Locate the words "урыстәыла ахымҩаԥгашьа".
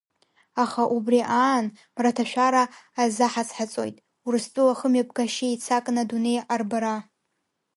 4.25-5.45